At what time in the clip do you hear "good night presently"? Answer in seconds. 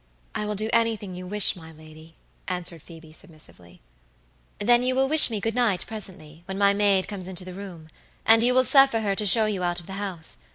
5.39-6.41